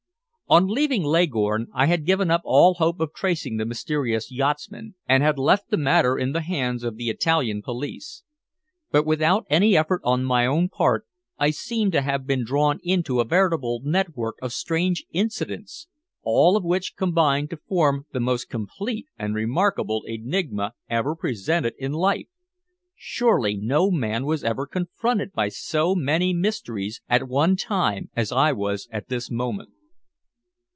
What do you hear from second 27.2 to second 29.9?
one time as I was at this moment.